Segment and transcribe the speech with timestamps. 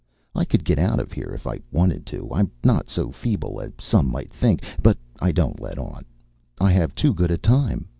[0.33, 2.27] I could get out of here if I wanted to.
[2.33, 4.63] I'm not so feeble as some might think.
[4.81, 6.05] But I don't let on.
[6.59, 7.85] I have too good a time.